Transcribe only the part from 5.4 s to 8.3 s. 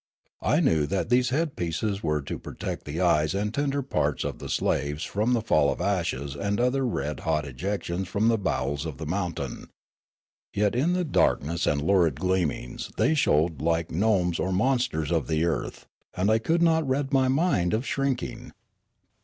fall of ashes and other red hot ejections from